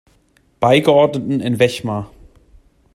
[0.59, 2.09] Beigeordneten in Wechmar.